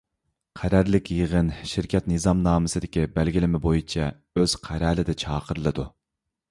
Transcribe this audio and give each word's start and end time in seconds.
قەرەللىك 0.59 1.11
يىغىن 1.15 1.51
شىركەت 1.73 2.09
نىزامنامىسىدىكى 2.13 3.05
بەلگىلىمە 3.19 3.63
بويىچە 3.67 4.11
ئۆز 4.39 4.61
قەرەلىدە 4.69 5.19
چاقىرىلىدۇ. 5.27 5.91